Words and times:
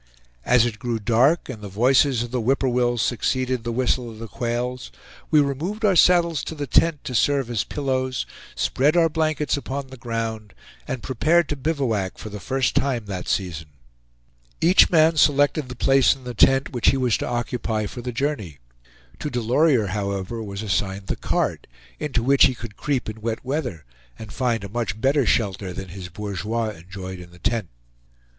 As 0.45 0.65
it 0.65 0.79
grew 0.79 0.97
dark, 0.97 1.47
and 1.47 1.61
the 1.61 1.67
voices 1.69 2.23
of 2.23 2.31
the 2.31 2.41
whip 2.41 2.61
poor 2.61 2.71
wills 2.71 3.03
succeeded 3.03 3.63
the 3.63 3.71
whistle 3.71 4.09
of 4.09 4.17
the 4.17 4.27
quails, 4.27 4.91
we 5.29 5.39
removed 5.39 5.85
our 5.85 5.95
saddles 5.95 6.43
to 6.45 6.55
the 6.55 6.65
tent, 6.65 7.03
to 7.03 7.13
serve 7.13 7.51
as 7.51 7.63
pillows, 7.63 8.25
spread 8.55 8.97
our 8.97 9.09
blankets 9.09 9.57
upon 9.57 9.89
the 9.89 9.97
ground, 9.97 10.55
and 10.87 11.03
prepared 11.03 11.47
to 11.49 11.55
bivouac 11.55 12.17
for 12.17 12.29
the 12.29 12.39
first 12.39 12.75
time 12.75 13.05
that 13.05 13.27
season. 13.27 13.67
Each 14.59 14.89
man 14.89 15.17
selected 15.17 15.69
the 15.69 15.75
place 15.75 16.15
in 16.15 16.23
the 16.23 16.33
tent 16.33 16.71
which 16.73 16.87
he 16.87 16.97
was 16.97 17.15
to 17.17 17.27
occupy 17.27 17.85
for 17.85 18.01
the 18.01 18.11
journey. 18.11 18.57
To 19.19 19.29
Delorier, 19.29 19.85
however, 19.89 20.41
was 20.41 20.63
assigned 20.63 21.05
the 21.05 21.15
cart, 21.15 21.67
into 21.99 22.23
which 22.23 22.45
he 22.45 22.55
could 22.55 22.75
creep 22.75 23.07
in 23.07 23.21
wet 23.21 23.45
weather, 23.45 23.85
and 24.17 24.33
find 24.33 24.63
a 24.63 24.69
much 24.69 24.99
better 24.99 25.27
shelter 25.27 25.73
than 25.73 25.89
his 25.89 26.09
bourgeois 26.09 26.69
enjoyed 26.69 27.19
in 27.19 27.29
the 27.29 27.37
tent. 27.37 27.69